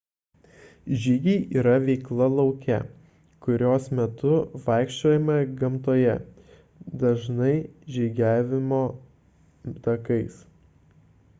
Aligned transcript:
žygiai 1.01 1.41
yra 1.61 1.73
veikla 1.81 2.29
lauke 2.37 2.77
kurios 3.47 3.89
metu 3.99 4.31
vaikščiojama 4.63 5.35
gamtoje 5.59 6.15
dažnai 7.03 7.51
žygiavimo 7.97 8.81
takais 9.89 10.41